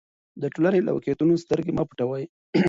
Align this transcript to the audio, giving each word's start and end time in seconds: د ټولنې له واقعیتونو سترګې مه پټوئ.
د 0.41 0.43
ټولنې 0.53 0.79
له 0.83 0.91
واقعیتونو 0.95 1.41
سترګې 1.43 1.71
مه 1.77 1.83
پټوئ. 1.89 2.23